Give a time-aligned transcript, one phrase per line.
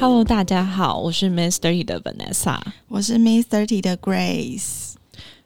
[0.00, 4.94] Hello，大家好，我是 Miss Thirty 的 Vanessa，我是 Miss Thirty 的 Grace。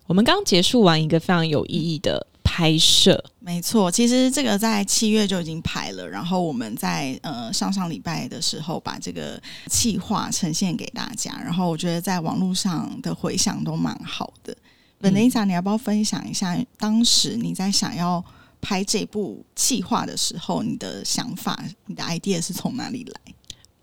[0.06, 14.56] 我们刚结束完一个非常有意义的拍摄，没错，其实这个在七月就已经拍了，然后我们在呃上上礼拜的时候把这个企划呈现给大家，然后我觉得在网络上的回响都蛮好的。
[15.00, 18.24] Vanessa，你要不要分享一下当时你在想要
[18.60, 23.34] 拍这部企划的时候，你的想法、你的 idea 是从哪里来？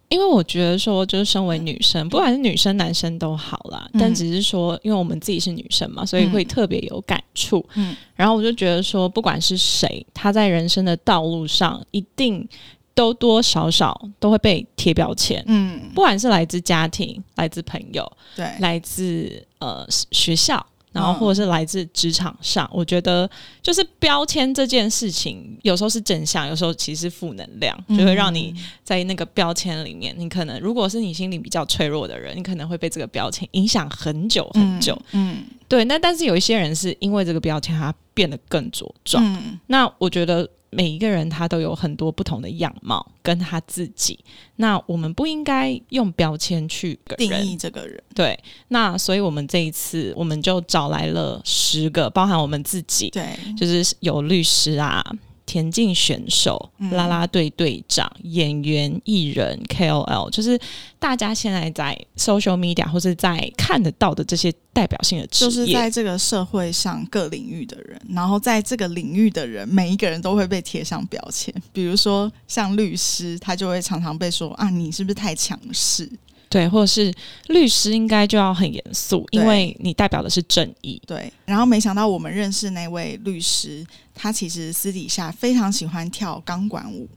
[0.09, 7.65] 因为我觉得说，就是身为女生，不管是女生男生都好啦，但只是说，因为我们自己是女生嘛，所以会特别有感触。
[7.73, 12.47] 嗯，然后我就觉得说，不管是谁，他在人生的道路上，一定
[12.93, 15.43] 多多少少都会被贴标签。
[15.47, 20.65] 嗯，不管是来自家庭、来自朋友、对，来自呃学校。
[20.95, 23.29] 然后或者是来自职场上，我觉得
[23.61, 34.97] 就是标签这件事情，有时候是正向，有时候其实是负能量，就会让你在那个标签里面，你可能如果是你心里比较脆弱的人，你可能会被这个标签影响很久很久。
[35.11, 35.83] 嗯，对。
[35.83, 39.59] 那但是有一些人是因为这个标签，他变得更茁壮。
[39.67, 40.49] 那我觉得。
[40.75, 44.19] 每一个人他都有很多不同的样貌，跟他自己。
[44.57, 48.01] 那我们不应该用标签去定义这个人。
[48.13, 55.03] 对，那所以我们这一次我们就找来了十个，包含我们自己，对，就是有律师啊。
[55.45, 60.59] 田径选手、啦啦队队长、演员、艺人、KOL，就是
[60.97, 71.53] 大家现在在 social media 或是在看得到的这些代表性的职业，就是在这个社会上各领域的人，然后在这个领域的人，每一个人都会被贴上标签。
[71.71, 76.09] 比如说像律师，他就会常常被说啊，你是不是太强势？
[76.55, 77.13] 对，或者是
[77.47, 81.01] 律师应该就要很严肃，因为你代表的是正义。
[81.05, 87.09] 对，然后没想到我们认识那位律师，他其实私底下非常喜欢跳钢管舞。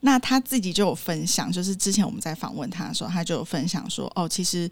[0.00, 4.68] 那他自己就有分享，就是之前我们在访问他的时候，他就有分享说，哦，其实。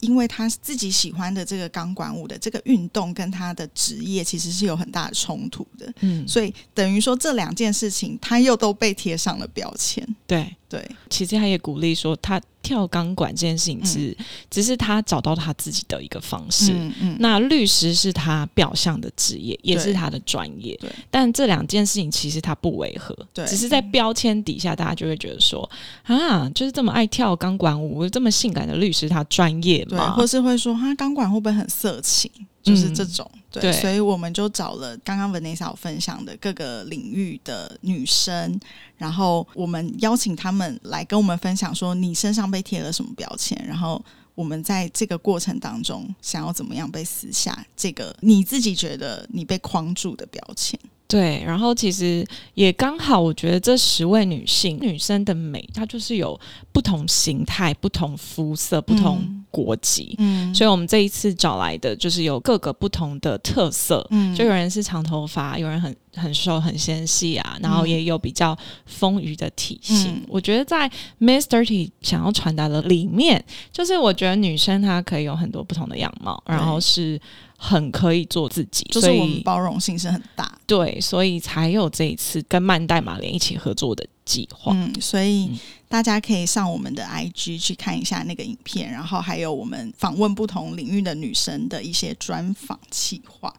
[0.00, 10.06] 因为他自己喜欢的这个钢管舞的这个运动，跟他的职业其实是有很大的冲突的，嗯，所以等于说这两件事情，他又都被贴上了标签。
[10.24, 14.14] 对对，其实他也鼓励说，他跳钢管这件事情是，
[14.50, 16.70] 只是他找到他自己的一个方式。
[16.74, 20.76] 嗯嗯，那律师是他表象的职业，也是他的专业。
[20.78, 23.16] 对，但这两件事情其实他不违和。
[23.32, 25.68] 对，只是在标签底下，大家就会觉得说，
[26.02, 29.82] 啊，就是这么爱跳钢管舞，这么性感的律师，他专业。
[29.86, 32.30] 吗，或是会说他钢管会不会很色情？
[32.68, 38.60] 就是这种，对，所以我们就找了刚刚 Vanessa 分享的各个领域的女生，
[38.96, 50.78] 然后我们邀请他们来跟我们分享，说你身上被贴了什么标签，然后我们在这个过程当中想要怎么样被撕下这个你自己觉得你被框住的标签。
[51.08, 56.38] 对，然后其实也刚好，我觉得这十位女性女生的美，她就是有
[56.70, 68.56] 不同形态、不同肤色、不同国籍，嗯，所以我们这一次找来的就是有各个不同的特色，嗯，就有人是长头发，有人很很瘦很纤细啊，然后也有比较
[68.86, 70.22] 丰腴的体型。
[70.28, 77.20] 我觉得在 Miss Thirty 想要传达的里面，就是我觉得女生她可以有很多不同的样貌，然后是。
[77.60, 84.72] 很可以做自己，就是我们包容性是很大，对，所以才有这一次跟曼代马莲一起合作的计划。
[84.72, 85.50] 嗯，所以
[85.88, 93.52] 大家可以上我们的 IG 去看一下那个影片，然后还有我们访问不同领域的女生的一些专访计划。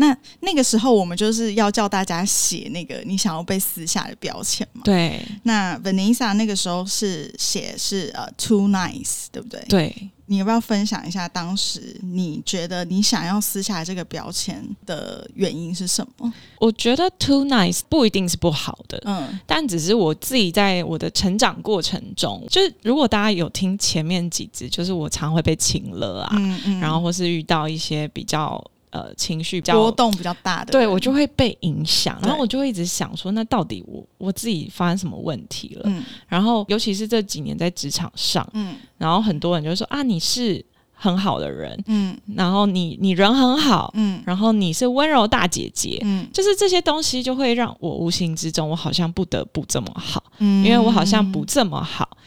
[0.00, 4.82] 那那个时候，我们就是要叫大家写那个你想要被撕下的标签嘛？
[4.82, 5.24] 对。
[5.44, 9.64] 那 Vanessa 那个时候是写是呃 too nice，对不对？
[9.68, 10.10] 对。
[10.28, 16.32] 你要不要分享一下当时你觉得你想要撕下这个标签的原因是什么？
[16.60, 28.62] 我觉得 too nice 不一定是不好的，嗯，但只是我自己在我的成长过程中，就是如果大家有听前面几集，就是我常会被请了啊，嗯嗯，然后或是遇到一些比较。
[28.98, 35.82] 呃，情绪波动比较大的，对我就会被影响，然后我就会一直想说，那到底我我自己发生什么问题了？
[35.84, 42.18] 嗯，然后尤其是这几年在职场上，嗯，然后很多人就说啊，你是很好的人，嗯。
[42.34, 44.20] 然后你你人很好，嗯。
[44.26, 46.26] 然后你是温柔大姐姐，嗯。
[46.32, 50.64] 就是这些东西就会让我无形之中，我好像不得不这么好，嗯。
[50.64, 52.17] 因为我好像不这么好，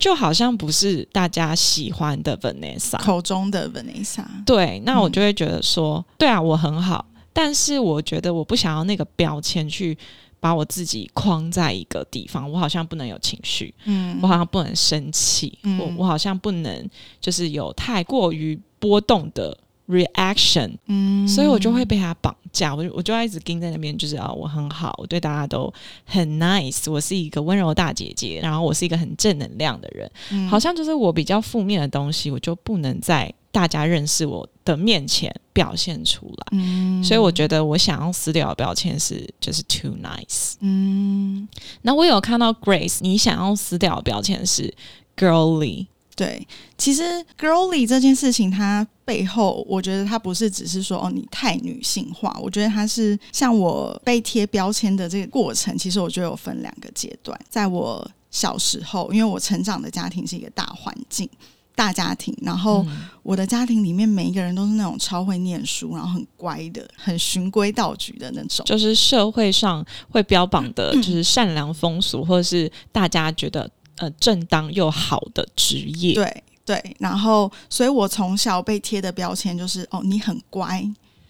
[0.00, 2.98] 就好像不是大家喜欢的 Vanessa。
[2.98, 5.12] 口中的 Vanessa，对，那我嗯。
[5.12, 9.96] 就会觉得说，对啊，我很好，但是我觉得我不想要那个标签去
[10.40, 14.18] 把我自己框在一个地方，我好像不能有情绪，嗯。
[14.22, 15.78] 我好像不能生气，嗯。
[15.78, 16.88] 我我好像不能
[17.20, 19.56] 就是有太过于波动的
[19.90, 25.72] reaction，嗯所以我就会被他绑架，我就我就要一直盯在那边，就是啊，我很好，我对大家都
[26.04, 36.46] 很 nice，我是一个温柔大姐姐，然后我是一个很正能量的人，嗯好像就是我比较负面的东西，我就不能在大家认识我的面前表现出来。
[36.52, 40.54] 嗯所以我觉得我想要撕掉的标签是就是 too nice。
[40.60, 41.48] 嗯
[41.82, 44.72] 那我有看到 Grace，你想要撕掉的标签是
[45.16, 45.86] girly。
[46.20, 46.46] 对，
[46.76, 47.02] 其实
[47.38, 57.40] girly 这件事情，它背后，我觉得它不是只是说哦你太女性化，我觉得它是像我被贴标签的这个过程，其实我觉得有分两个阶段。
[57.48, 61.26] 在我小时候，因为我成长的家庭是一个大环境。
[61.72, 68.66] 大家庭，然后嗯我的家庭里面每一个人都是那种超会念书，然后很乖的，很循规蹈矩的那种。
[68.66, 73.70] 就是社会上会标榜的，就是 善良风俗，或者是大家觉得
[74.00, 76.14] 呃正当又好的职业。
[76.14, 80.86] 对对，然后所以我从小被贴的标签就是哦，你很乖，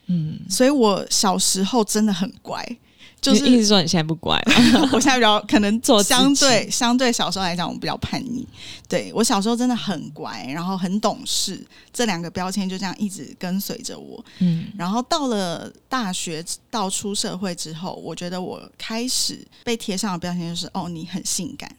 [0.06, 2.62] 嗯，所以我小时候真的很乖，
[3.22, 4.88] 就是意是思说你现在不乖了？
[4.93, 8.46] 我现在比较可能做相对相对小时候来讲，我比较叛逆。
[8.87, 14.23] 对我小时候真的很乖，然后很懂事，这两个标签就这样一直跟随着我。
[14.40, 21.70] 嗯然后到了大学到出社会之后，我觉得我开始被贴上的标签就是哦，你很性感，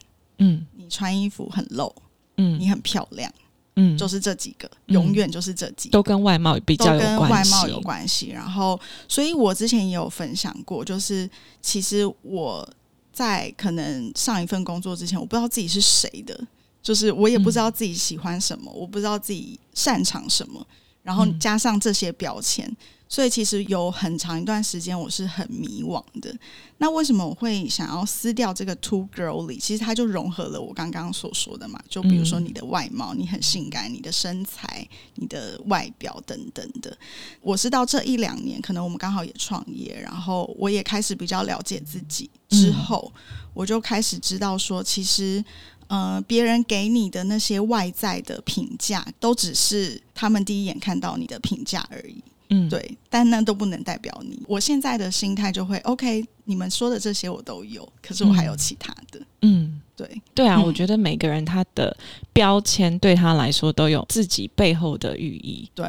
[0.42, 1.94] 嗯你穿衣服很露，
[2.38, 3.32] 嗯你很漂亮，
[3.76, 5.94] 嗯，就是这几个，嗯永远就是这几个。
[5.94, 7.52] 都跟外貌比都跟较有关系。
[7.54, 8.30] 外貌有关系。
[8.32, 11.30] 然后，所以我之前也有分享过，就是
[11.62, 12.68] 其实我
[13.14, 16.38] 在可能上一份工作之前，我不知道自己是谁的，
[16.82, 20.66] 就是我也不知道自己喜欢什么，我不知道自己擅长什么，
[21.04, 22.76] 然后嗯加上这些标签。
[23.10, 26.34] 所以其实有很长一段时间我是很迷惘的。
[26.78, 29.60] 那为什么我会想要撕掉这个 too girly？
[29.60, 36.98] 其实它就融合了我刚刚所说的嘛，就比如说嗯你的外貌，你很性感，你的身材，你的外表等等的。
[37.42, 43.12] 我是到这一两年，可能我们刚好也创业，然后我也开始比较了解自己之后，
[43.54, 45.44] 我就开始知道说，其实。
[45.92, 52.24] 呃，别人给你的那些外在的评价，都只是他们第一眼看到你的评价而已。
[52.48, 54.42] 嗯，对，但那都不能代表你。
[54.48, 59.22] 我现在的心态就会，OK，你们说的这些我都有，可是我还有其他的。
[59.42, 61.96] 嗯，对，对啊，嗯我觉得每个人他的
[62.32, 65.70] 标签对他来说都有自己背后的寓意。
[65.76, 65.86] 对，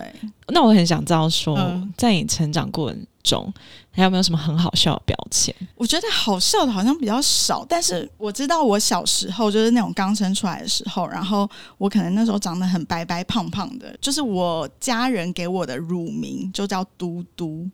[0.49, 3.53] 那我很想知道说，嗯在你成长过程中，
[3.91, 5.55] 还有没有什么很好笑的标签？
[5.75, 11.49] 我觉得好笑的好像比较少，但是我知道我小时候就是那种刚生出来的时候，然后
[11.79, 17.69] 我可能那时候长得很白白胖胖的，就是我家人给我的乳名就叫嘟嘟。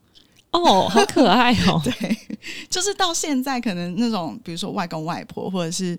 [0.50, 1.78] 哦，好可爱哦！
[1.84, 2.18] 对，
[2.70, 5.96] 就是到现在可能那种，比如说外公外婆或者是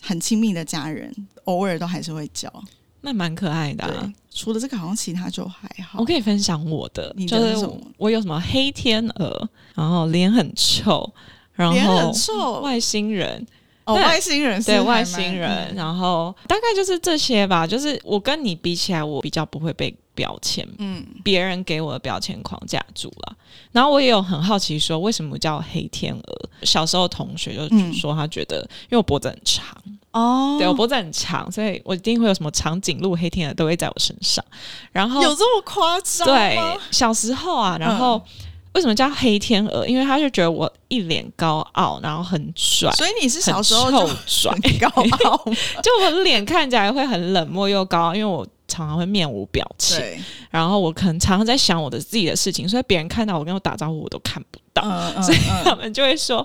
[0.00, 1.14] 很亲密的家人，
[1.44, 2.50] 偶尔都还是会叫。
[3.04, 6.00] 那蛮可爱的、啊。，除了这个，好像其他就还好。
[6.00, 11.12] 我可以分享我的，你的就是我有什么黑天鹅，然后脸很臭，
[11.52, 13.46] 然脸后很臭外星人，
[13.84, 17.66] 哦，外星人是对外星人，嗯然后大概就是这些吧。
[17.66, 23.36] 就是我跟你比起来，我比较不会被标签，嗯别人给我的标签框架住了。
[23.70, 26.48] 然后我也有很好奇，说为什么叫黑天鹅？
[26.62, 29.76] 小时候同学就嗯说他觉得，因为我脖子很长，
[30.14, 34.42] 哦，对我脖子很长，所以我一定会有什么长颈鹿、黑天鹅都会在我身上。
[34.90, 36.58] 然后有这么夸张对？
[36.90, 38.22] 小时候啊，然后。
[38.74, 39.86] 为什么叫黑天鹅？
[39.86, 44.88] 因为他就觉得我一脸高傲，然后很拽，所以你是小时候很就拽，很高
[45.28, 45.36] 傲，
[45.80, 50.18] 就我的脸看起来会很冷漠又高傲，因为我常常会面无表情，对，
[50.50, 56.44] 然后我可能常常在想我的自己的事情，所以别人看到我跟我打招呼，我都看不到，嗯嗯 所以他嗯，们就会说：“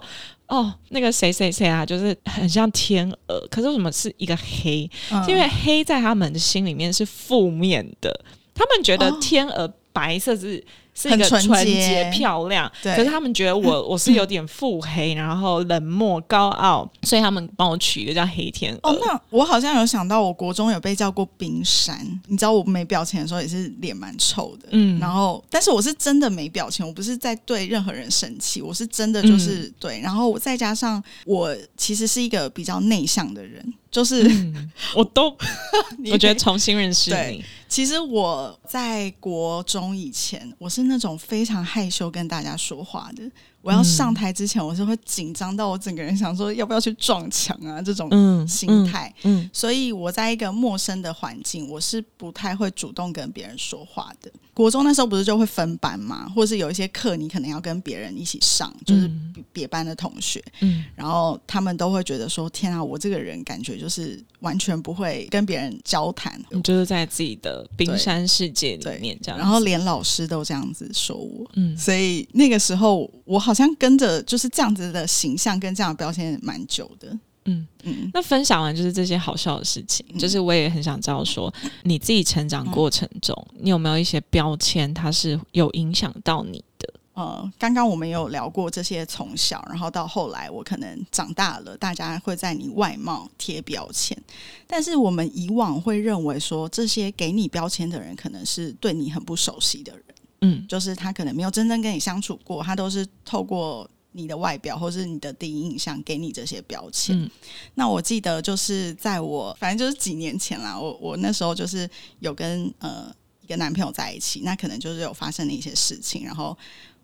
[0.49, 4.89] 哦，那个谁谁谁啊，就是很像天鹅。”可是为什么是一个黑？
[5.11, 10.63] 嗯因为黑在他们的心里面是负面的，他们觉得哦天鹅白色是。
[10.99, 18.89] 是一个很纯纯洁洁漂亮，对可是他们觉得我 我是有点腹黑，然后冷漠高傲， 所以他们帮我取一个叫黑天鹅。
[18.89, 21.97] 哦，那我好像有想到，我国中有被叫过冰山。
[22.27, 30.01] 你知道我没表情的时候也是脸蛮臭的，嗯然后但是我是真的没表情，我不是在对任何人生气，我是真的就是、嗯对。
[30.01, 35.29] 然后再加上我其实是一个比较内向的人，就是、嗯，我都
[36.11, 43.31] 我觉得重新认识你，其实我在国中以前，我是那种非常害羞跟大家说话的。
[43.61, 49.13] 我要上台之前，我是会紧张到我整个人想说要不要去撞墙啊这种心态。
[49.23, 54.31] 嗯，所以我在一个陌生的环境，我是不太会主动跟别人说话的。
[54.53, 59.09] 国中那时候不是就会分班嘛，或者是有一些课你可能要跟别人一起上，就是
[59.53, 60.43] 别班的同学。
[60.61, 71.49] 嗯，然后他们都会觉得说：“天啊，我这个人感觉就是完全不会跟别人交谈，你就是在自己的冰山世界里面这样。”然后连老师都这样子说我。
[71.55, 73.37] 嗯，所以那个时候我。
[73.48, 78.09] 好像跟着就是这样子的形象跟这样的标签蛮久的，嗯嗯。
[78.13, 81.53] 那分享完就是这些好笑的事情，就是我也很想知道说，
[81.83, 86.93] 你自己成长过程中，你有没有一些标签，它是有影响到你的？
[87.15, 94.17] 呃，刚刚我们有聊过这些从小，然后到后来我可能长大了，大家会在你外貌贴标签，
[94.65, 100.03] 但是我们以往会认为说，这些给你标签的人，可能是对你很不熟悉的人。
[100.41, 107.29] 嗯，就是他可能没有真正跟你相处过，他都是透过你的外表或是你的第一印象给你这些标签。
[107.75, 111.87] 那我记得就是在我反正就是几年前啦，我我那时候就是
[112.19, 116.57] 有跟呃一个男朋友在一起，那可能就是有发生了一些事情，然后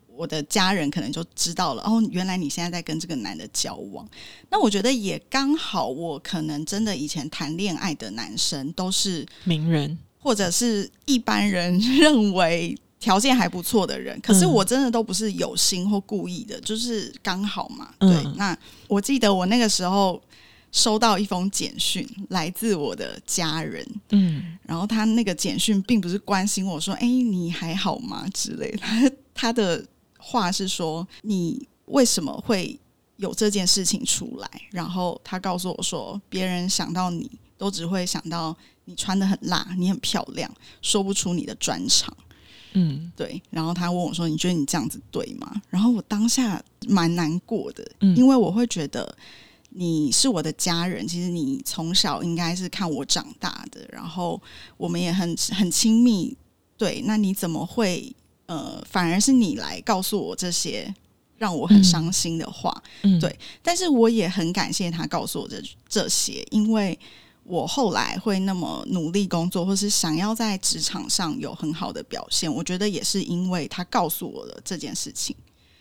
[0.07, 4.07] 我的家人可能就知道了哦，原来你现在在跟这个男的交往。
[4.49, 12.75] 那我觉得也刚好，我可能真的以前谈恋爱的男生都是名人，或者是一般人 认为。
[13.05, 17.93] 条件还不错的人，可是我真的都不是有心或故意的，就是刚好嘛。
[17.99, 18.57] 对，那
[18.87, 20.19] 我记得我那个时候
[20.71, 23.85] 收到一封简讯，来自我的家人。
[24.09, 28.79] 嗯，然后他那个简讯并不是关心我说：“哎，你还好吗？”之类的。
[29.35, 29.85] 他的
[30.17, 32.75] 话是说：“你为什么会
[33.17, 42.11] 有这件事情出来？”然后他告诉我说：“别人想到你，都只会想到你穿的很辣，你很漂亮，说不出你的专长。”
[42.75, 43.41] 嗯，对。
[43.49, 47.83] 然后他问我说：“你觉得你这样子对吗？”然后我当下蛮难过的，
[48.15, 49.17] 因为我会觉得
[49.69, 54.41] 你是我的家人，其实你从小应该是看我长大的，然后
[54.77, 56.37] 我们也很很亲密。
[56.77, 58.13] 对，那你怎么会
[58.45, 60.93] 呃，反而是你来告诉我这些
[61.37, 62.83] 让我很伤心的话？
[63.03, 63.37] 嗯，对。
[63.63, 66.97] 但是我也很感谢他告诉我这这些，因为。
[67.47, 75.35] 我后来会那么努力工作，或是想要在职场上有很好的表现，我觉得也是因为他告诉我了这件事情，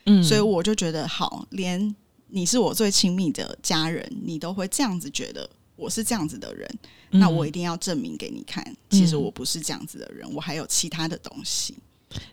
[0.04, 1.96] 嗯，所以我就觉得好，连
[2.28, 6.68] 你是我最亲密的家人，你都会这样子觉得我是这样子的人，
[7.08, 11.78] 那我一定要证明给你看，其实我不是这样子的人，我还有其他的东西。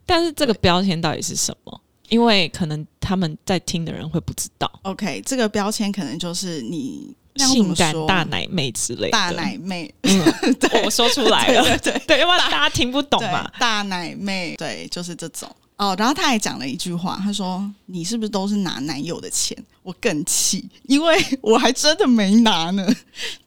[0.06, 1.82] 但是这个标签到底是什么？
[2.10, 4.70] 因为可能他们在听的人会不知道。
[4.84, 7.16] OK，这个标签可能就是你。
[7.38, 9.94] 性感大奶妹之类的，大奶妹，
[10.84, 13.50] 我说出来了，对对，因为大家听不懂嘛。
[13.60, 15.96] 大奶妹，对，就是这种哦。
[15.98, 22.88] 然后他还讲了一句话，他说：“你是不是都是拿男友的钱？”我更气，因为我还真的没拿呢。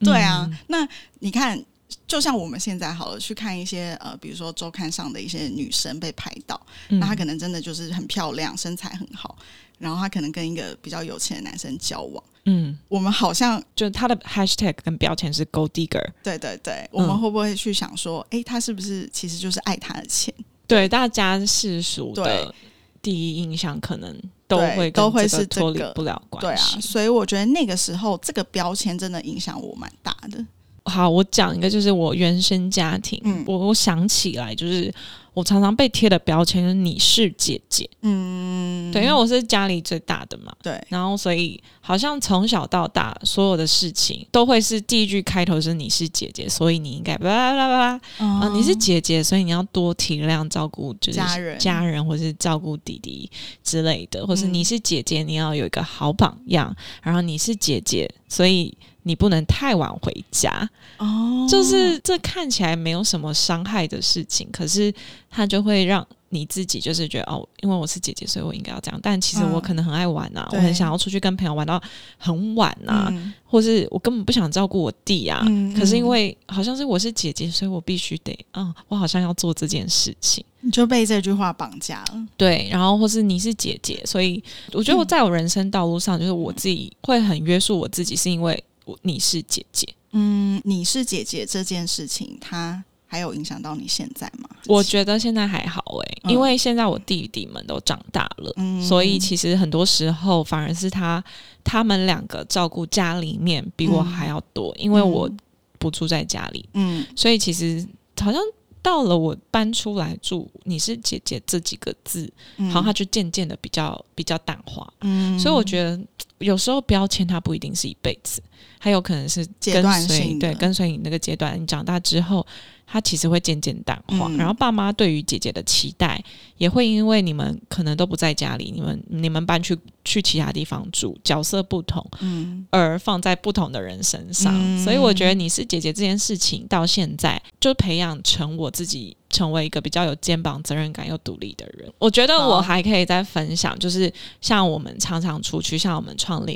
[0.00, 0.88] 对啊，那
[1.21, 1.62] 你看，
[2.09, 9.37] 就像我们现在好了，去看一些呃，比如说周刊上的一些女生被拍到，那她可能真的就是很漂亮，身材很好，
[9.79, 12.25] 然后她可能跟一个比较有钱的男生交往。
[12.47, 16.07] 嗯，我们好像就他的 hashtag 跟标签是 gold digger。
[16.23, 20.33] 对对对，我们会不会去想说，哎，他是不是其实就是爱他的钱？
[20.67, 22.55] 对，大家世俗的
[23.01, 26.75] 第一印象可能都会都会是脱离不了关系。
[26.75, 30.45] 对啊，所以我觉得那个时候这个标签真的影响我蛮大的。
[30.85, 34.93] 好，我讲一个，就是我原生家庭，我我想起来就是。
[35.35, 51.59] 我常常被贴的标签是你是姐姐，嗯，对，因为我是家里最大的嘛，对，然后所以好像从小到大所有的事情都会是第一句开头是你是姐姐，所以你应该巴拉巴拉啊，你是姐姐，所以你要多体谅照顾就是家人。
[51.59, 53.29] 家人或是照顾弟弟
[53.64, 56.73] 之类的，或是你是姐姐，你要有一个好榜样，
[57.03, 58.73] 然后你是姐姐，所以。
[59.04, 60.68] 你不能太晚回家
[60.99, 64.92] 哦，就是这看起来没有什么伤害的事情，可是
[65.30, 68.99] 它就会让你自己就是觉得哦，因为我是姐姐，所以我应该要这样。
[69.02, 71.80] 但其实我可能很爱玩呐，我很想要出去跟朋友玩到
[72.16, 73.12] 很晚呐，
[73.44, 75.46] 或是我根本不想照顾我弟啊。
[75.76, 82.26] 可是因为好像是我是姐姐，所以我必须得啊，我好像要做这件事情，你就被这句话绑架了。
[82.38, 84.42] 对，然后或是你是姐姐，所以
[84.73, 88.64] 我觉得我在我人生道路上，就是我自己会很约束我自己，是因为。
[89.03, 94.49] 你是姐姐，嗯，你是姐姐这件事情，它还有影响到你现在吗？
[94.67, 101.23] 我觉得现在还好哎，因为现在我弟弟们都长大了，所以其实很多时候反而是他
[101.62, 105.31] 他们两个照顾家里面比我还要多，因为我
[105.79, 107.87] 不住在家里，嗯，所以其实
[108.21, 108.41] 好像
[108.85, 114.87] 到了我搬出来住，你是姐姐这几个字，嗯然后他就渐渐的比较比较淡化。
[115.00, 115.99] 嗯所以我觉得
[116.37, 118.43] 有时候标签它不一定是一辈子，
[118.79, 122.47] 还有可能是跟阶段随性对跟随你那个阶段，你长大之后，
[122.87, 124.29] 它其实会渐渐淡化。
[124.29, 126.23] 嗯然后爸妈对于姐姐的期待，
[126.57, 134.53] 也会因为你们可能都不在家里，你们你们搬去去其他地方住，角色不同，嗯而放在不同的人身上。
[134.55, 141.93] 嗯所以我觉得你是姐姐这件事情到现在就培养成我自己成为一个比较有肩膀责任感又独立的人。
[141.99, 146.55] 我觉得我还可以再分享，就是像我们常常出去，像我们创立.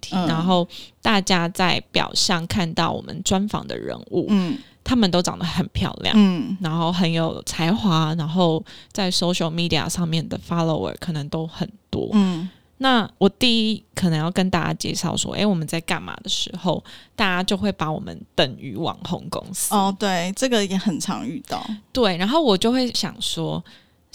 [0.00, 0.66] T，、嗯然后
[1.02, 6.14] 大家在表象看到我们专访的人物，嗯他们都长得很漂亮。
[6.16, 8.62] 嗯然后很有才华，然后
[8.92, 12.48] 在 social media 上面的 follower 可能都很多，嗯
[12.78, 16.82] 那我第一可能要跟大家介绍说，诶，我们在干嘛的时候，
[17.14, 19.72] 大家就会把我们等于网红公司。
[19.72, 21.64] 哦，对，这个也很常遇到。
[21.92, 23.64] 对，然后我就会想说，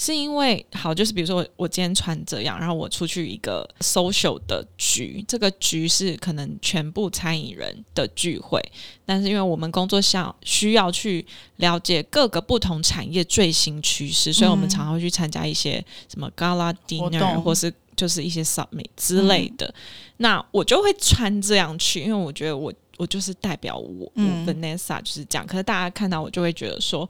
[0.02, 8.62] 是因为好，就是比如说我我今天穿这样，然后我出去一个 social 的局，这个局是可能全部餐饮人的聚会，
[9.06, 11.26] 但是因为我们工作上需要去
[11.58, 19.74] 了解各个不同产业最新趋势，所以我们嗯常常会去参加一些什么 gala dinner 或是就是一些 summit 之类的。
[20.16, 25.46] 那我就会穿这样去，因为我觉得我我就是代表我，嗯我 Vanessa 就是这样。
[25.46, 27.10] 可是大家看到我就会觉得说。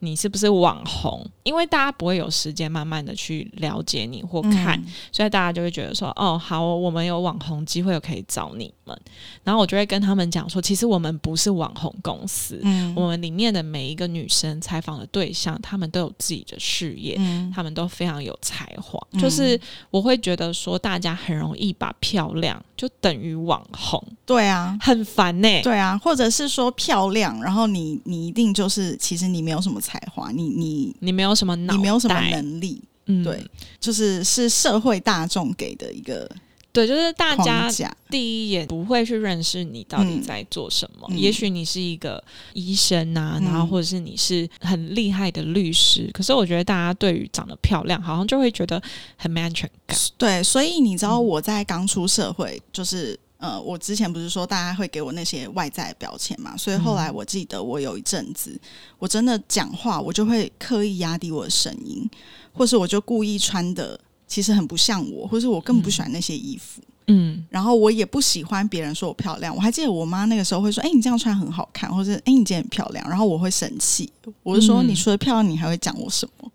[0.00, 1.24] 你是不是网红？
[1.42, 4.86] 因为大家不会有时间慢慢的去了解你或看，嗯。
[5.10, 8.98] 所以大家就会觉得说，哦，好，我们有网红机会，可以找你们。
[9.42, 12.94] 然后我就会跟他们讲说，其实我们不是网红公司，嗯。
[12.94, 17.50] 我们里面的每一个女生采访的对象，她们都有自己的事业，嗯。
[17.54, 19.00] 她们都非常有才华。
[19.12, 19.20] 嗯。
[19.20, 19.58] 就是
[19.90, 33.42] 我会觉得说，大家很容易把漂亮就等于网红，对啊，很烦呢、对啊，或者是说漂亮，然后你你一定就是其实你没有什么才华，你你你没有什么你没有什么能力，嗯对，
[33.80, 36.30] 就是是社会大众给的一个
[36.72, 37.70] 对，就是大家。
[38.10, 41.06] 第一眼不会去认识你到底嗯在做什么。
[41.10, 42.22] 嗯也许你是一个
[42.54, 48.80] 医生啊，嗯然后或者是你是很厉害的律师，可是我觉得大家对于长得漂亮，好像就会觉得
[49.16, 49.98] 很没安全感。
[50.16, 58.60] 对，所以你知道嗯我在刚出社会，就是呃，我之前不是说大家会给我那些外在的标签嘛，所以后嗯来我记得我有一阵子，
[58.98, 62.08] 我真的讲话我就会刻意压低我的声音，
[62.52, 66.82] 或是我就故意穿的其实很不像我，或是我更不喜欢那些衣服。
[67.10, 76.50] 嗯然后我也不喜欢别人说我漂亮，我还记得我妈那个时候会说：“哎、你这样穿很好看，或者哎、你今天很漂亮。”然后我会生气，我就说：“嗯你除了漂亮，你还会讲我什么？”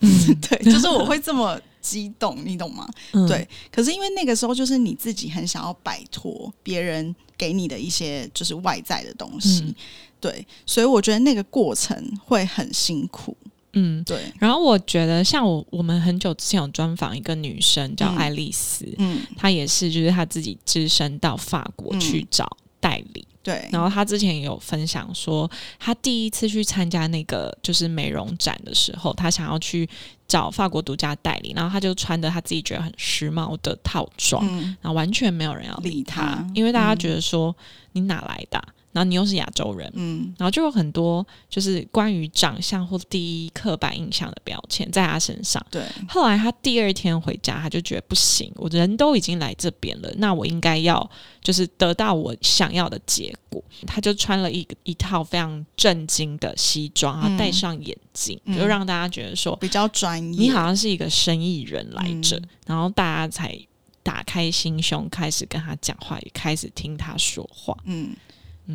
[0.00, 1.60] 嗯 对，就是我会这么
[1.92, 2.88] 激动，你懂吗？
[3.12, 3.26] 嗯。
[3.28, 9.74] 对，可是因为那个时候就是你自己很想要摆脱别人给你的一些就是外在的东西，嗯。
[10.20, 13.36] 对，所以我觉得那个过程会很辛苦，
[13.72, 14.02] 嗯。
[14.04, 18.16] 对，然后我觉得，像我我们很久之前有专访一个女生叫嗯。
[18.16, 25.50] 爱丽丝，嗯，她也是就是她自己只身到法国去嗯找代理，对，然后她之前也有分享说，
[25.80, 29.88] 她第一次去参加那个就是美容展的时候，她想要去
[30.32, 34.74] 找法国独家代理，然后他就穿的他自己觉得很时髦的套装，嗯。
[34.80, 36.98] 然后完全没有人要理理她，她因为大家嗯。
[36.98, 37.54] 觉得说、
[37.92, 39.90] 你哪来的啊、然后你又是亚洲人。
[39.94, 45.64] 嗯然后就有很多就是关于长相或第一刻板印象的标签在他身上。
[45.70, 51.08] 对，后来他第二天回家，他就觉得不行，我人都已经来这边了，那我应该要
[51.42, 53.62] 就是得到我想要的结果。
[53.86, 63.58] 他就穿了一个一套非常震惊的西装，然后戴上眼镜，嗯就让大家觉得说比较专业，你好像是一个生意人来着，嗯然后大家才
[64.02, 67.76] 打开心胸，开始跟他讲话，也开始听他说话。
[67.84, 68.16] 嗯嗯。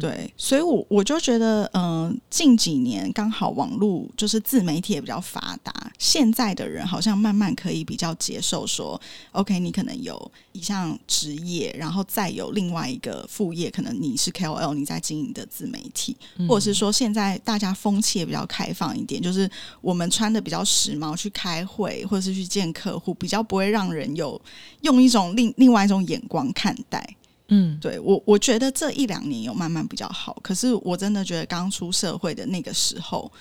[0.02, 9.00] 对，所以我我就觉得，嗯、近几年刚好网络就是自媒体也比较发达，现在的人好像慢慢可以比较接受说
[9.32, 24.40] ，OK，你可能有一项职业，然后再有另外一个副业，可能你是 KOL，你在经营的自媒体，嗯或者是说现在大家风气也比较开放一点，就是我们穿的比较时髦去开会，或者是去见客户，比较不会让人有
[24.82, 27.16] 用一种另另外一种眼光看待。
[27.50, 33.32] 嗯对我，我觉得这一两年有慢慢比较好，可是我真的觉得刚出社会的那个时候，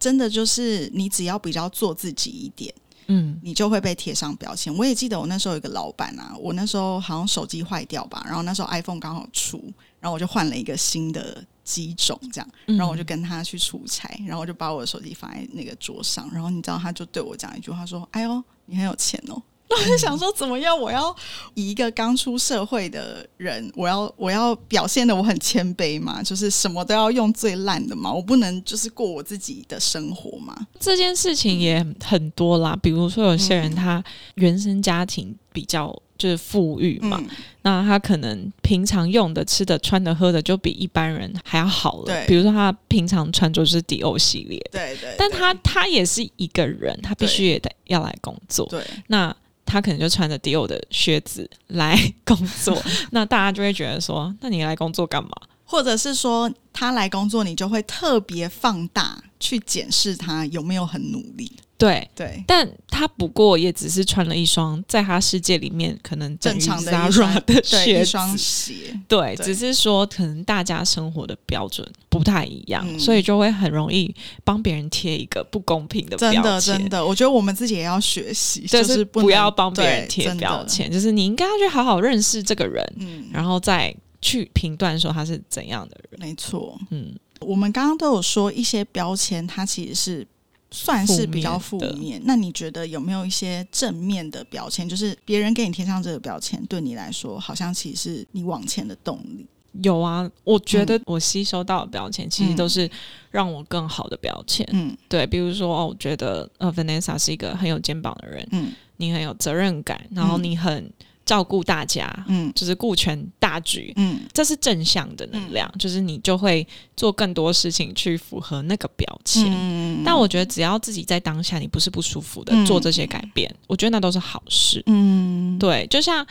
[0.00, 2.74] 真的就是你只要比较做自己一点，
[3.06, 4.74] 嗯你就会被贴上标签。
[4.76, 9.62] 我也记得我那时候有一个老板啊，我那时候好像手机坏掉吧，然后那时候 iPhone 刚好出，
[10.00, 19.40] 然后我就换了一个新的机种，这样，嗯然后我就跟他去出差，然后我就把我的手机放在那个桌上，然后你知道他就对我讲一句话说：“哎呦，你很有钱哦。”
[19.80, 20.78] 我就想说，怎么样？
[20.78, 21.14] 我要
[21.54, 30.56] 以一个刚出社会的人，我要我要表现的我很谦卑嘛，就是什么都要用最烂的嘛，我不能就是过我自己的生活嘛。
[30.80, 34.02] 这件事情也很多啦，比如说有些人他
[34.36, 37.28] 原生家庭比较就是富裕嘛，嗯，
[37.62, 42.06] 那他可能平常用的、吃的、穿的、喝的就比一般人还要好了。
[42.06, 48.66] 对比如说他平常穿着就是迪欧系列，对对，对但他他也是一个人，他必须也得要来工作。
[48.66, 49.34] 对那
[49.72, 52.80] 他可能就穿着迪奥的靴子来工作，
[53.10, 55.30] 那大家就会觉得说，那你来工作干嘛？
[55.64, 61.50] 或者是说他来工作，你就会特别放大去检视他有没有很努力。
[61.82, 69.44] 对，对，但他不过也只是穿了一双在他世界里面可能正常的一 Zara 双的鞋，对，对。
[69.44, 72.98] 只是说可能大家生活的标准不太一样，嗯。
[73.00, 74.14] 所以就会很容易
[74.44, 76.74] 帮别人贴一个不公平的标签真签。
[76.74, 86.20] 的真的，我觉得我们自己也要学习，就是不不要帮别人贴标签，就是你应该要去好好认识这个人，嗯，然后再去评断说他是怎样的人。
[86.20, 86.78] 没错。
[86.90, 90.26] 嗯，我们刚刚都有说一些标签，它其实是
[90.72, 92.22] 算是比较负负面面。
[92.24, 94.88] 那你觉得有没有一些正面的标签？
[94.88, 99.46] 就是别人给你贴上这个标签，对你来说，好像其实是你往前的动力。
[99.82, 102.90] 有啊，我觉得我吸收到的标签其实嗯都是
[103.30, 104.68] 让我更好的标签。
[104.72, 110.92] 嗯对，比如说哦，我觉得呃，Vanessa 是一个很有肩膀的人，嗯你很有责任感，然后嗯你很
[111.24, 112.52] 照顾大家，嗯。
[112.54, 113.92] 就是顾全大局。
[113.96, 114.20] 嗯。
[114.32, 119.46] 这是正向的能量，就是你就会做更多事情去符合那个标签。
[119.50, 120.02] 嗯。
[120.04, 122.66] 但我觉得只要自己在当下你不是不舒服的、嗯。
[122.66, 124.82] 做这些改变，我觉得那都是好事。
[124.86, 125.58] 嗯。
[125.58, 126.26] 对，就像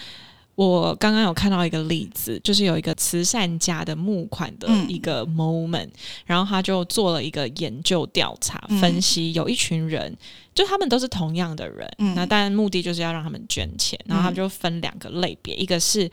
[0.55, 4.89] 我刚刚有看到一个例子，就是有一个慈善家的募款的嗯。
[4.89, 5.89] 一个 moment，、
[6.25, 8.79] 然后他就做了一个研究调查，嗯。
[8.79, 10.15] 分析有一群人，
[10.53, 16.09] 就他们都是同样的人，嗯那当然目的就是要让他们捐钱，然后他们就分两个类别，一个是。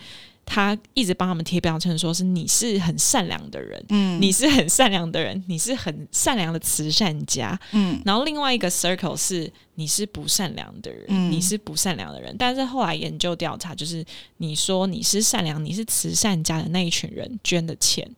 [0.50, 7.60] 他一直帮他们贴标签，说是你是很善良的人，嗯你是很善良的人，你是很善良的慈善家。
[7.72, 12.34] 嗯然后另外一个 circle 是你是不善良的人，嗯你是不善良的人。
[12.38, 14.02] 但是后来研究调查，就是
[14.38, 18.10] 你说你是善良，你是慈善家的那一群人捐的钱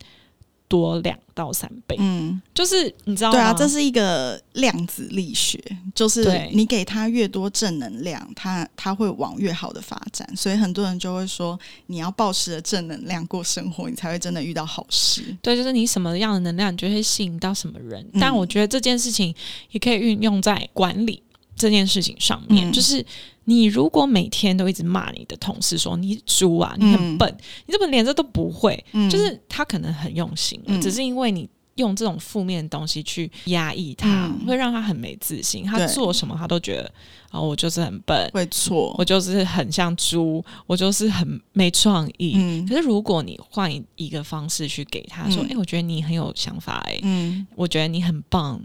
[0.71, 3.37] 多两到三倍，嗯，就是你知道吗？
[3.37, 5.61] 对啊，这是一个量子力学，
[5.93, 10.31] 就是你给他越多正能量，他他会往越好的发展。
[10.37, 15.37] 所以很多人就会说，你要保持着正能量过生活，你才会真的遇到好事。
[15.43, 18.01] 对，就是你什么样的能量，你就会吸引到什么人。
[18.13, 19.35] 嗯但我觉得这件事情
[19.73, 21.21] 也可以运用在管理
[21.61, 23.05] 这件事情上面，嗯就是
[23.45, 28.83] 你如果每天都一直骂你的同事说你猪啊，你很嗯笨，你怎么连这都不会？
[28.93, 31.49] 嗯就是他可能很用心只是因为你。
[31.77, 35.65] 用这种负面的东西去压抑他，嗯会让他很没自信。
[35.65, 36.93] 他做什么他都觉得，
[37.31, 42.33] 哦，我就是很笨，会错我，就是很像猪，我就是很没创意。
[42.37, 48.61] 嗯可是如果你换一一个方式去给他说，嗯哎、我觉得你很有想法、哎、嗯我觉得你很棒。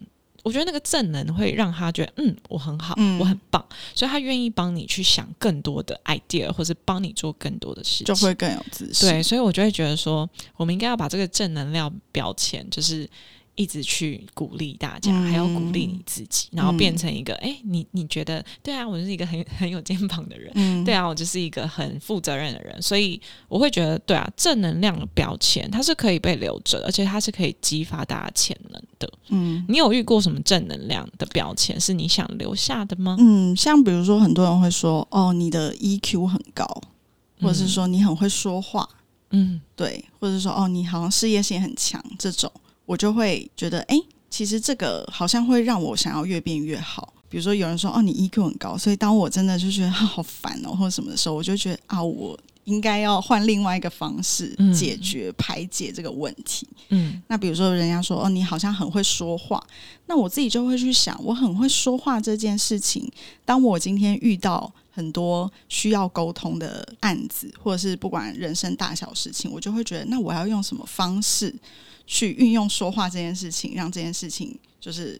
[0.45, 3.17] 我觉得那个正能会让他觉得，嗯，我很好，嗯。
[3.17, 9.09] 我很棒，所以他愿意帮你去想更多的 idea，或是帮你做更多的事情，就会更有自信。
[9.09, 13.09] 对，所以我就会觉得说，我们应该要把这个正能量标签，就是
[13.55, 15.23] 一直去鼓励大家，嗯。
[15.31, 29.11] 还要鼓励你自己，然后变成一个，哎、你你觉得对啊，我就是一个很 很有肩膀的人，嗯，对啊，我就是一个很负责任的人，所以我会觉得，对啊，正能量的标签它是可以被留着，而且它是可以激发大家潜能的。
[29.29, 29.65] 嗯。
[29.67, 33.15] 你有遇过什么正能量的标签是你想留下的吗？
[33.19, 36.65] 嗯，像比如说，很多人会说，哦，你的 EQ 很高，
[37.41, 38.87] 或者是嗯说你很会说话，
[39.31, 39.61] 嗯。
[39.75, 42.51] 对，或者是说，哦，你好像事业心很强，这种
[42.85, 47.13] 我就会觉得，哎，其实这个好像会让我想要越变越好。
[47.27, 56.67] 比如说，有人说，哦，你 EQ 很高，所以当我真的就觉得、啊、好烦哦，或者什么的时候，我就觉得啊，我应该要换另外一个方式嗯解决、排解这个问题。
[56.89, 59.61] 嗯那比如说，人家说哦，你好像很会说话，
[60.05, 63.11] 那我自己就会去想，我很会说话这件事情，
[63.43, 71.53] 当我今天遇到很多需要沟通的案子，或者是不管人生大小事情，我就会觉得，那我要用什么方式
[72.07, 75.19] 去运用说话这件事情，让这件事情就是、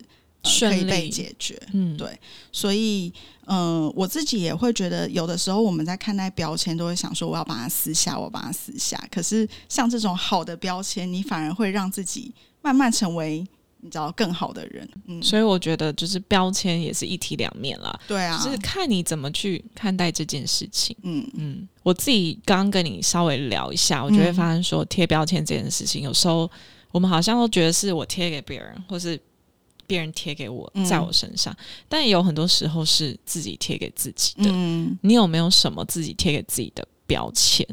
[0.59, 1.59] 可以被解决。
[1.73, 2.19] 嗯，对。
[2.51, 3.11] 所以，
[3.47, 8.95] 嗯、我自己也会觉得，有的时候我们在看待标签，都会想说，我要把它撕下，我把它撕下。
[9.11, 13.45] 可是，像这种好的标签，你反而会让自己慢慢成为
[13.81, 14.87] 你知道更好的人。
[15.07, 20.95] 嗯，所以我觉得就是标签也是一体两面啦，对啊，就是看你怎么去看待这件事情。
[21.01, 21.27] 嗯。
[21.33, 26.49] 嗯，我自己刚刚跟你稍微聊一下，我就会发现说贴标签这件事情，有时候
[26.95, 29.19] 我们好像都觉得是我贴给别人，或是
[29.85, 31.53] 别人贴给我，嗯在我身上，
[31.89, 34.45] 但也有很多时候是自己贴给自己的。
[34.45, 37.67] 嗯，你有没有什么自己贴给自己的标签？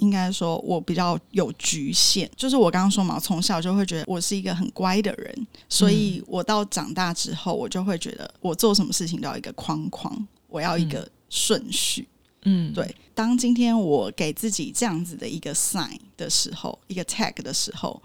[0.00, 12.06] 应该说我比较有局限，就是我刚刚说嘛，从小就会觉得我是一个很乖的人，所以我到长大之后，我就会觉得我做什么事情都要一个框框，我要一个顺序。
[12.42, 18.00] 嗯，对，当今天我给自己这样子的一个 sign 的时候，一个 tag 的时候，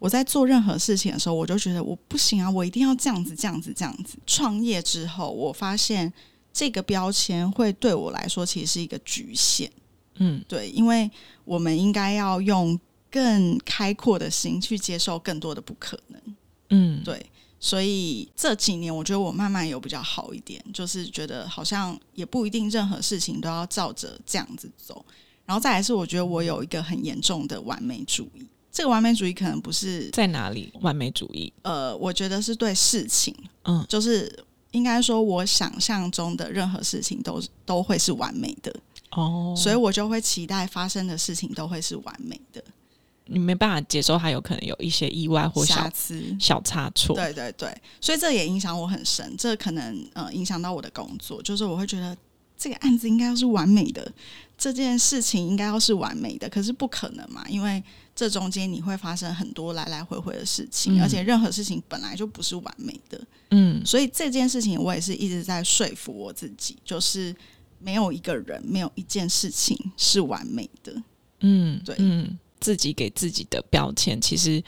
[0.00, 4.18] 我在做任何事情的时候，我就觉得我不行啊，我一定要这样子、这样子、这样子。
[4.26, 6.10] 创业之后，我发现
[6.52, 9.70] 这个标签会对我来说其实是一个局限。
[10.14, 11.10] 嗯对，因为
[11.44, 16.20] 我们应该要用更开阔的心去接受更多的不可能。
[16.70, 17.24] 嗯，对，
[17.58, 25.04] 所以这几年我觉得我慢慢有比较好一点，就是觉得好像也不一定任何事情都要照着这样子走。
[25.44, 28.46] 然后再来是，我觉得我有一个很严重的完美主义。
[28.72, 30.72] 这个完美主义可能不是在哪里？
[30.80, 31.52] 完美主义。
[31.62, 38.74] 呃，我觉得是对事情，嗯就是应该说，我想象中的任何事情都都会是完美的，
[39.10, 42.62] 哦，所以我就会期待发生的事情都会是完美的。
[43.32, 46.36] 你没办法接受它有可能有一些意外或小瑕疵。
[46.40, 47.14] 小差错。
[47.14, 52.16] 对对对，所以这也影响我很深，这可能呃影响到我的工作，就是我会觉得
[52.60, 54.12] 这个案子应该要是完美的，
[54.58, 57.82] 这件事情应该要是完美的，可是不可能嘛，因为
[58.14, 63.18] 这中间你会发生很多来来回回的事情，嗯而且任何事情本来就不是完美的，
[63.52, 63.80] 嗯。
[63.86, 67.34] 所以这件事情我也是一直在说服我自己，就是
[67.78, 71.02] 没有一个人，没有一件事情是完美的，
[71.40, 71.96] 嗯，对。
[71.98, 74.62] 嗯，自己给自己的标签其实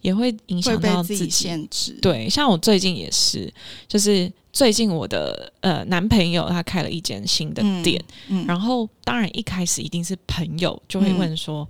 [0.00, 1.30] 也会影响被自己到自己。
[1.30, 1.98] 限制。
[2.00, 3.52] 对，像我最近也是，
[3.86, 11.68] 就是最近我的呃男朋友他开了一间新的嗯店，嗯，然后当然一开始一定是朋友就会问说，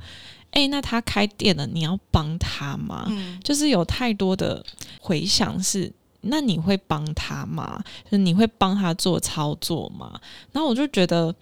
[0.52, 3.06] 哎、那他开店了，你要帮他吗？
[3.10, 4.64] 嗯就是有太多的
[5.00, 7.82] 回想是，那你会帮他吗？
[8.04, 10.18] 就是你会帮他做操作吗？
[10.52, 11.34] 然后我就觉得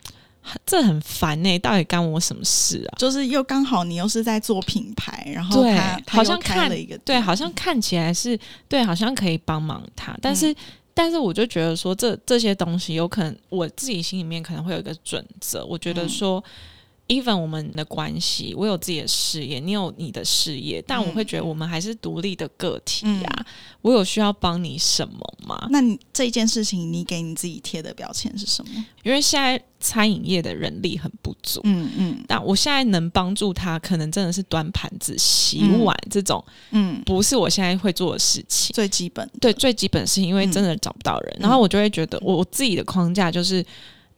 [0.64, 2.98] 这很烦呢、到底干我什么事啊？
[2.98, 10.56] 就是又刚好你又是在做品牌，然后他他好像看了一个对，好像看起来是对，好像可以帮忙他，但嗯是。
[10.98, 16.44] 但是我就觉得说这这些东西有可能我自己心里面可能会有一个准则，我觉得嗯说、
[17.09, 23.45] even 我们的关系，我有自己的事业，你有你的事业，但我会觉得我们还是独立的个体呀、嗯。
[23.83, 25.69] 我有需要帮你什么吗？
[25.71, 28.85] 那你这一件事情，你给你自己贴的标签是什么？
[29.05, 32.25] 因为现在餐饮业的人力很不足，嗯嗯。
[32.27, 35.85] 但我现在能帮助他，可能真的是端盘子、洗嗯。
[35.85, 38.75] 碗、这种，嗯，不是我现在会做的事情。
[38.75, 43.64] 最基本对，最基本的事情因为真的找不到人，然后我就会觉得我我自己的框架就是，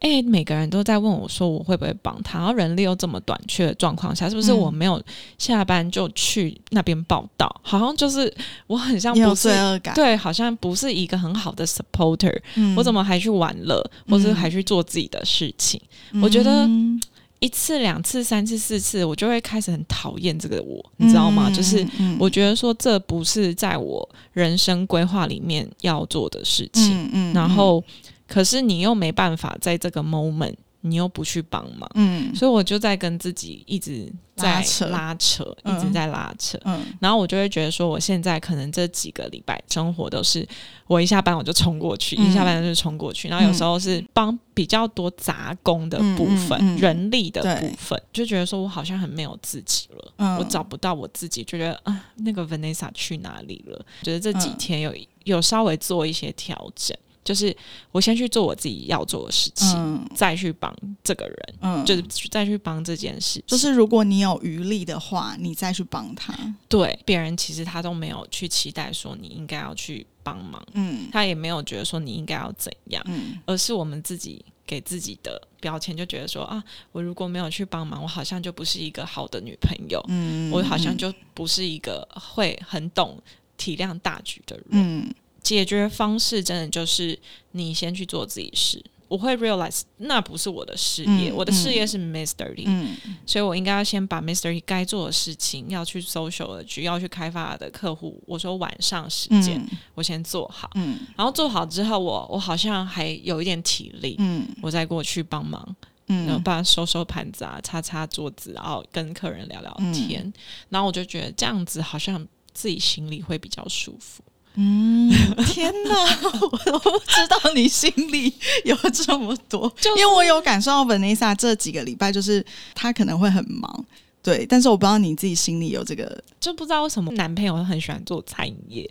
[0.00, 4.58] 哎、每个人都在问我说我会不会帮他，然后人力又这么短缺的状况下，是不是嗯。
[4.58, 5.02] 我没有
[5.38, 7.48] 下班就去那边报道？
[7.62, 8.32] 好像就是
[8.66, 12.76] 我很像你有不是罪恶感，对，好像不是一个很好的 supporter，、嗯。
[12.76, 15.80] 我怎么还去玩乐，或是嗯还去做自己的事情？
[16.22, 17.00] 我觉得嗯。
[17.40, 21.48] 一次、两次、三次、四次，我就会开始很讨厌这个我，你知道吗？
[21.48, 22.16] 就是嗯。
[22.18, 27.34] 我觉得说这不是在我人生规划里面要做的事情，嗯嗯。
[27.34, 27.82] 然后
[28.28, 32.32] 可是你又没办法在这个 moment，你又不去帮忙，嗯。
[32.34, 34.86] 所以我就在跟自己一直在拉扯。
[34.86, 35.76] 拉扯，嗯。
[35.76, 36.58] 一直在拉扯。
[36.64, 36.80] 嗯。
[37.00, 40.46] 然后我就会觉得说，我现在可能这几个礼拜生活都是
[40.86, 42.30] 我一下班我就冲过去，嗯。
[42.30, 50.12] 一下班就冲过去，然后有时候是帮比较多杂工的部分、嗯嗯嗯人力的部分，就觉得说我好像很没有自己了。
[50.18, 50.36] 嗯。
[50.36, 53.84] 我找不到我自己，就觉得啊，那个 Vanessa 去哪里了？
[54.02, 54.56] 觉得这几嗯。
[54.58, 57.54] 天有、有稍微做一些调整，就是
[57.92, 63.42] 我先去做我自己要做的事情，嗯再去帮这个人，嗯就是再去帮这件事情。
[63.46, 66.34] 就是如果你有余力的话，你再去帮他。
[66.68, 83.20] 对别人，其实他都没有去期待说你应该要去帮忙，嗯他也没有觉得说你应该要怎样，嗯而是我们自己给自己的标签，就觉得说啊，我如果没有去帮忙，我好像就不是一个好的女朋友，嗯我好像就不是一个会很懂
[83.56, 84.66] 体谅大局的人。
[84.70, 87.18] 嗯解决方式真的就是
[87.52, 88.84] 你先去做自己事。
[89.08, 91.96] 我会 realize 那不是我的事业，嗯我的事业是.
[91.96, 94.20] Lee，、嗯所以我应该要先把.
[94.20, 105.58] Lee 该做的事情，要去 social 的局，要去开发的客户，我说晚上时间、嗯我先做好，嗯然后做好之后，我我好像还有一点体力，嗯我再过去帮忙，
[106.06, 110.30] 然后嗯帮他收收盘子啊，擦擦桌子，然后跟客人聊聊嗯天，
[110.68, 114.22] 然后我就觉得这样子好像自己心里会比较舒服。
[114.60, 115.08] 嗯，
[115.46, 115.94] 天哪！
[116.50, 122.44] 我都不知道你心里有这么多，就是因为我有感受到 Vanessa 这几个礼拜，就是
[122.74, 123.84] 她可能会很忙，
[124.20, 128.90] 对，但是我不知道你自己心里有这个，就不知道为什么男朋友很喜欢做餐饮业，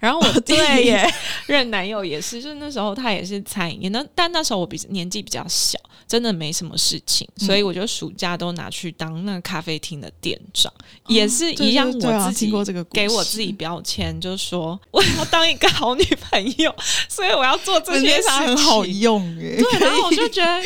[0.00, 1.14] 然后我第对耶，
[1.46, 10.72] 一 任男友也是，就是那时候他也是餐饮业，那但那时候我比年纪比较小，真的没什么事情，嗯所以我就暑假都拿去当那个咖啡厅的店长，
[11.06, 16.74] 也是一样，我自己过这个给我自己标签，就是说我要当一个好女朋友，
[17.08, 19.56] 所以我要做这些事很好情用耶。
[19.58, 20.62] 对，然后我就觉得，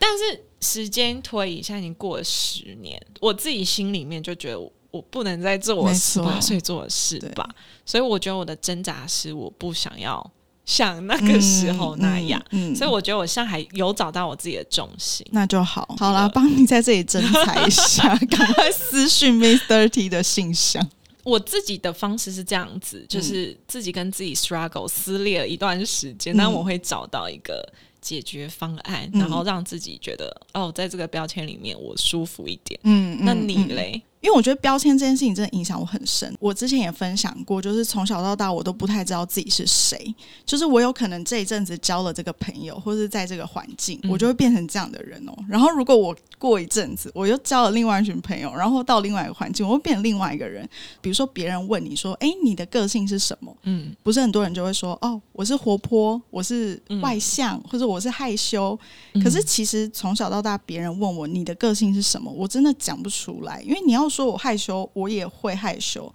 [0.00, 4.58] 但是时间推移，现在已经过了十年，我自己心里面就觉得
[4.90, 5.02] 我。
[5.10, 7.48] 不能再做我没十八岁做的事吧，
[7.84, 10.30] 所以我觉得我的挣扎是我不想要
[10.64, 15.26] 像那个时候那样，嗯，嗯所以我觉得我现在还有找到我自己的重心。
[15.30, 15.94] 那就好。
[15.98, 20.86] 好啦，帮你在这里征才一下， 赶快私讯 Miss Thirty 的信箱。
[21.24, 27.66] 我自己的方式是这样子，就是自己跟自己 struggle 撕裂了一段时间，嗯但我会找到一个
[28.00, 32.78] 解决方案，嗯然后让自己觉得哦，在这个标签里面我舒服一点。
[32.84, 34.02] 嗯，那你嘞？
[34.20, 36.34] 因为我觉得标签这件事情真的影响我很深。
[36.40, 45.32] 我之前也分享过，就是从小到大我都不太知道自己是谁，就是我有可能这一阵子交了这个朋友，或是在这个环境，嗯我就会变成这样的人哦。
[45.48, 50.68] 然后如果我过一阵子我又交了另外一群朋友，然后到另外一个环境，我会变成另外一个人。
[51.00, 58.78] 比如说别人问你说：“哎，你的个性是什么？”嗯不是很多人就会说：“哦，我是活泼，我是外向，或者我是害羞。”
[59.14, 63.60] 嗯可是其实从小到大，别人问我你的个性是什么，我真的讲不出来。
[63.62, 66.12] 因为你要说我害羞，我也会害羞；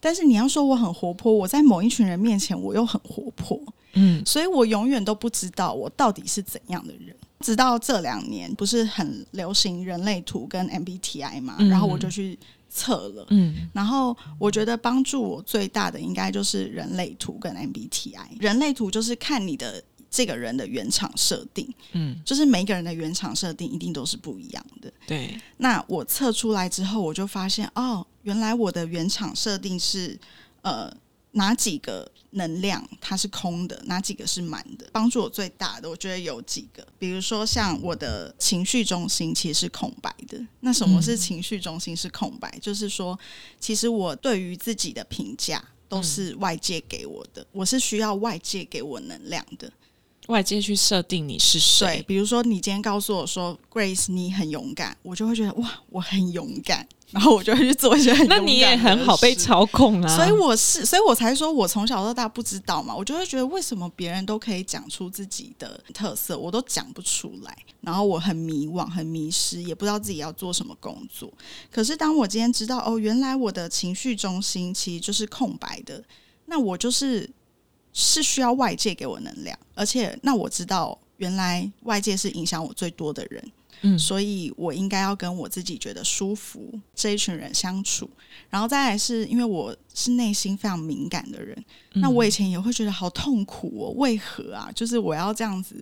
[0.00, 3.60] 但是你要说我很活泼，我在某一群人面前我又很活泼，
[3.94, 7.14] 嗯所以我永远都不知道我到底是怎样的人。
[7.40, 12.38] 直到这两年，不是很流行人类图跟 MBTI 嘛，嗯然后我就去
[12.70, 13.26] 测了。
[13.30, 18.38] 嗯然后我觉得帮助我最大的应该就是人类图跟 MBTI。
[18.38, 24.92] 人类图就是看你的这个人的原厂设定，嗯，就是每个人的原厂设定一定都是不一样的。
[25.06, 30.18] 对，那我测出来之后，我就发现哦，原来我的原厂设定是
[30.60, 30.94] 呃
[31.30, 34.86] 哪几个能量它是空的，哪几个是满的。
[34.92, 40.38] 帮助我最大的，我觉得有几个，比如说像我的情绪中心其实是空白的。
[40.60, 42.54] 那什么是情绪中心是空白？
[42.60, 43.18] 就是说，
[43.58, 49.72] 其实我对于自己的评价都是外界给我的，我是需要外界给我能量的。
[50.28, 59.34] 外界去设定你是对，谁，比如说你今天告诉我说 Grace 你很勇敢，我就会觉得哇，我很勇敢， 然后我就会去做一些很那你也很好被。
[59.34, 60.16] 操控啊。
[60.16, 71.28] 所以我是，所以我才说，我从小到大不知道嘛，我就会觉得为什么别人都可以讲出自己的特色，我都讲不出来，然后我很迷惘、很迷失，也不知道自己要做什么工作。
[71.70, 76.04] 可是当我今天知道，哦，原来我的情绪中心其实就是空白的，
[76.46, 77.28] 那我就是
[77.92, 83.52] 是需要外界给我能量，而且那我知道，原来外界是影响我最多的人。
[83.84, 88.08] 嗯所以我应该要跟我自己觉得舒服这一群人相处，
[88.48, 94.70] 然后再来是因为我是内心非常敏感的人，那我以前也会觉得好痛苦哦，为何啊？
[94.72, 95.74] 就是我要这样子，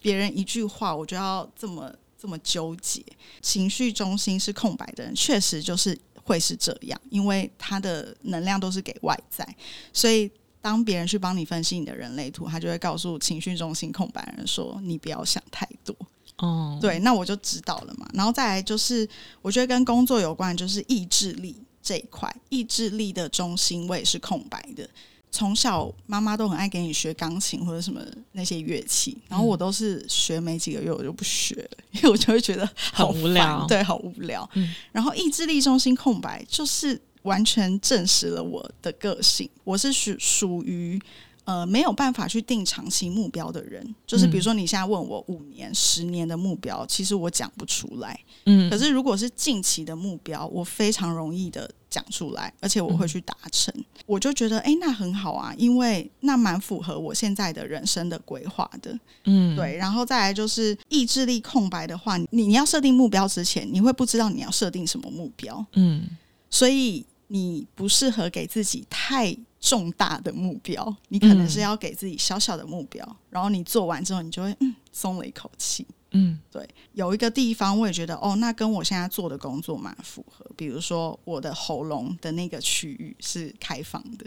[0.00, 3.04] 别人一句话我就要这么这么纠结，
[3.42, 9.46] 情绪中心是空白的人，确实就是会是这样，因为他的能量都是给外在，
[9.92, 10.30] 所以。
[10.62, 15.94] 当别人去帮你分析你的人类图，他就会告诉情绪中心空白人说：“你不要想太多。”
[16.38, 18.08] 哦，对，那我就知道了嘛。
[18.14, 19.06] 然后再来就是，
[19.42, 24.88] 我觉得跟工作有关，就是意志力这一块，意志力的中心我也是空白的。
[25.30, 28.00] 从小妈妈都很爱给你学钢琴或者什么
[28.32, 34.48] 那些乐器，然后我都是学没几个月我就不学了， 因为我就会觉得好很无聊对，好无聊。
[34.54, 41.00] 嗯然后意志力中心空白，就是完全证实了我的个性，我是属属于。
[41.44, 48.16] 呃，没有办法去定长期目标的人，就是比如说你现在问我五年、十年的目标，其实我讲不出来。
[48.46, 53.74] 嗯可是如果是近期的目标，我非常容易的讲出来，而且我会去达成。
[54.06, 58.96] 我就觉得，哎、那很好啊，因为那蛮符合我现在的人生的规划的。
[59.24, 66.08] 嗯，对，然后再来就是意志力空白的话，你你要设定目标之前，你会不知道你要设定什么目标，嗯
[66.48, 75.86] 所以你不适合给自己太重大的目标，你可能是要给自己小小的目标，然后你做完之后，你就会嗯松了一口气。
[76.10, 80.44] 嗯对，有一个地方我也觉得哦，那跟我现在做的工作蛮符合。
[80.54, 84.26] 比如说我的喉咙的那个区域是开放的，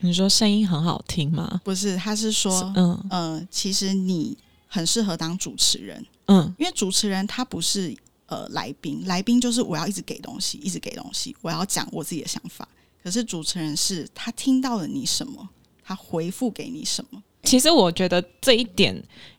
[0.00, 1.60] 你说声音很好听吗？
[1.62, 4.36] 不是，他是说，嗯呃，其实你
[4.66, 7.96] 很适合当主持人，嗯因为主持人他不是
[8.30, 12.66] 呃来宾，来宾就是我要一直给东西，一直给东西，我要讲我自己的想法。
[13.02, 15.48] 可是主持人是他听到了你什么，
[15.84, 17.22] 他回复给你什么。
[17.42, 18.94] 其实我觉得这一点，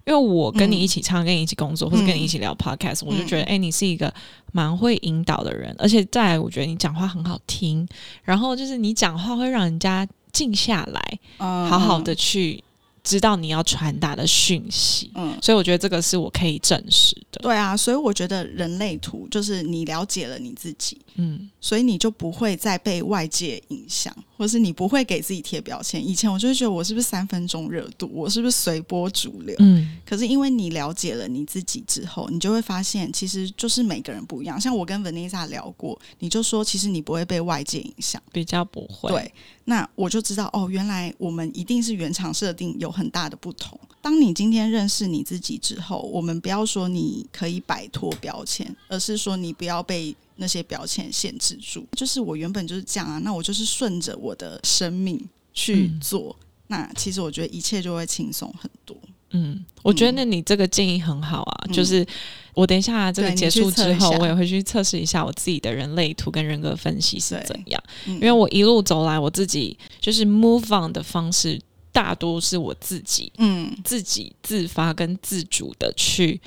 [0.05, 4.11] 因为我跟你嗯一起唱、跟你一起工作，或者跟你一起聊 podcast，、我就觉得，哎、你是一个
[4.51, 7.87] 蛮会引导的人，而且再来，我觉得你讲话很好听，
[8.23, 12.63] 然后就是你讲话会让人家静下来，嗯好好的去
[13.03, 15.11] 知道你要传达的讯息。
[15.15, 15.37] 嗯。
[15.41, 17.41] 所以我觉得这个是我可以证实的。
[17.41, 26.03] 对啊，所以我觉得人类图就是你了解了你自己，嗯，所以你就不会再被外界影响，或是你不会给自己贴标签。
[26.03, 29.55] 以前我就会觉得我是不是三分钟热度，我是不是随波逐流？
[29.59, 34.59] 嗯，可是因为你了解了你自己之后，你就会发现其实就是每个人不一样。
[34.59, 38.19] 像我跟 Vanessa 聊过，你就说其实你不会被外界影响。
[38.31, 39.31] 比较不会。，对，
[39.65, 43.79] 那我就知道哦，原来我们一定是原厂设定有很大的不同。
[44.01, 51.87] 当你今天认识你自己之后，我们不要说你可以摆脱标签，而是说你不要被那些标签限制住。
[51.93, 55.17] 就是我原本就是这样啊，那我就是顺着我的生命
[55.53, 56.35] 去嗯做。
[56.67, 58.97] 那其实我觉得一切就会轻松很多。
[59.33, 62.05] 嗯，我觉得你这个建议很好啊，嗯就是
[62.53, 67.81] 我等一下这个结束之后，我也会去测试一下我自己的人类图跟人格分析是怎样。
[68.07, 71.61] 嗯因为我一路走来，我自己就是 move on 的方式，
[71.93, 76.41] 大多是我自己嗯，自己自发跟自主的去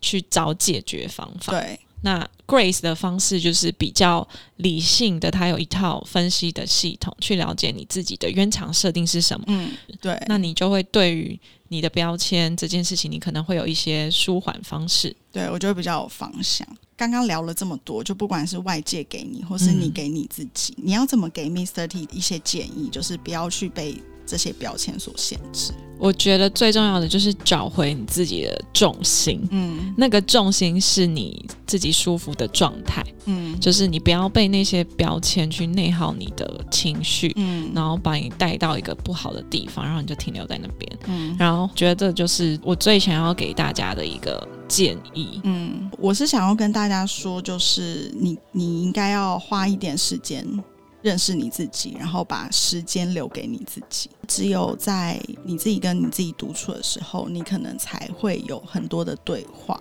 [0.00, 1.52] 去找解决方法。
[1.52, 4.26] 对，那 Grace 的方式就是比较
[4.56, 9.44] 理性的，它有一套分析的系统，去了解你自己的原厂设定是什么。
[9.48, 9.70] 嗯，
[10.00, 11.38] 对，那你就会对于
[11.68, 15.14] 你的标签这件事情，你可能会有一些舒缓方式。
[15.32, 16.66] 对我觉得比较有方向。
[16.96, 23.94] 刚刚聊了这么多，就不管是外界给你，或是你嗯给你自己，你要怎么给 Miss Thirty 一些建议，就是不要去被
[24.28, 25.72] 这些标签所限制。
[25.98, 29.92] 我觉得最重要的就是找回你自己的重心，嗯。
[29.96, 33.58] 那个重心是你自己舒服的状态，嗯。
[33.58, 37.72] 就是你不要被那些标签去内耗你的情绪，嗯。
[37.74, 40.98] 然后把你带到一个不好的地方，然后你就停留在那边。
[41.06, 41.34] 嗯。
[41.36, 45.40] 然后觉得这就是我最想要给大家的一个建议。
[45.42, 50.46] 嗯，我是想要跟大家说，就是你你应该要花一点时间
[51.08, 54.10] 认识你自己，然后把时间留给你自己。
[54.26, 59.80] 只有在你自己跟你自己独处的时候，你可能才会有很多的对话，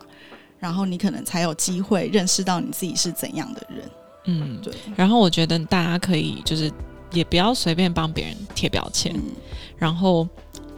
[0.57, 3.91] 然后你可能才有机会认识到你自己是怎样的人。
[4.25, 6.71] 嗯，对，然后我觉得大家可以就是
[7.11, 9.23] 也不要随便帮别人贴标签，嗯
[9.77, 10.27] 然后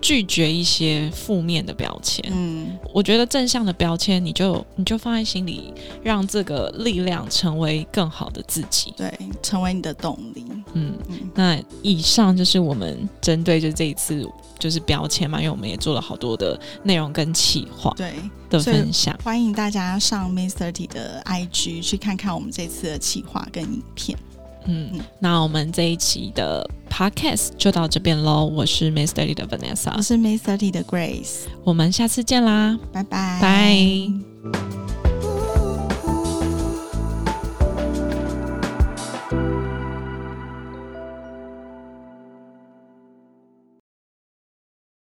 [0.01, 2.23] 拒绝一些负面的标签。
[2.31, 5.73] 嗯我觉得正向的标签，你就你就放在心里，
[6.03, 8.93] 让这个力量成为更好的自己。
[8.97, 10.45] 对，成为你的动力。
[10.73, 14.27] 嗯，嗯那以上就是我们针对就这一次
[14.57, 18.13] 就是标签嘛，因为我们也做了好多的内容跟企划对，
[18.49, 19.17] 的分享。
[19.23, 24.17] 欢迎大家上 Miss Thirty 的 IG 去看看我们这次的企划跟影片。
[24.65, 28.45] 嗯嗯，那我们这一期的 podcast 就到这边喽。
[28.45, 35.18] 我是 May Study 的 Vanessa，我是 Miss Thirty 的 Grace，我们下次见啦，拜拜，拜。